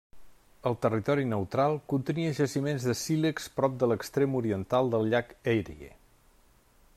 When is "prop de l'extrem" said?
3.59-4.39